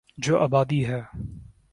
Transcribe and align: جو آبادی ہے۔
جو 0.17 0.37
آبادی 0.39 0.85
ہے۔ 0.85 1.01